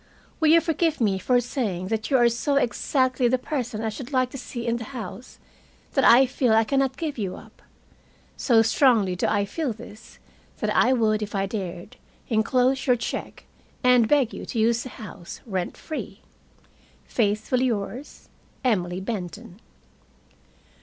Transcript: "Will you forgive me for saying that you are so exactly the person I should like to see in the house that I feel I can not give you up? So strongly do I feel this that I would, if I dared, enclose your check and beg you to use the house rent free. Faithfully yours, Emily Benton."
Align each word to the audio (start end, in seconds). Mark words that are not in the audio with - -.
"Will 0.39 0.47
you 0.49 0.61
forgive 0.61 0.99
me 0.99 1.19
for 1.19 1.39
saying 1.39 1.89
that 1.89 2.09
you 2.09 2.17
are 2.17 2.27
so 2.27 2.55
exactly 2.55 3.27
the 3.27 3.37
person 3.37 3.83
I 3.83 3.89
should 3.89 4.11
like 4.11 4.31
to 4.31 4.37
see 4.39 4.65
in 4.65 4.77
the 4.77 4.83
house 4.97 5.37
that 5.91 6.03
I 6.03 6.25
feel 6.25 6.53
I 6.53 6.63
can 6.63 6.79
not 6.79 6.97
give 6.97 7.19
you 7.19 7.35
up? 7.35 7.61
So 8.35 8.63
strongly 8.63 9.15
do 9.15 9.27
I 9.27 9.45
feel 9.45 9.73
this 9.73 10.17
that 10.57 10.75
I 10.75 10.91
would, 10.91 11.21
if 11.21 11.35
I 11.35 11.45
dared, 11.45 11.97
enclose 12.29 12.87
your 12.87 12.95
check 12.95 13.43
and 13.83 14.07
beg 14.07 14.33
you 14.33 14.43
to 14.47 14.57
use 14.57 14.81
the 14.81 14.89
house 14.89 15.39
rent 15.45 15.77
free. 15.77 16.21
Faithfully 17.05 17.65
yours, 17.65 18.27
Emily 18.63 19.01
Benton." 19.01 19.59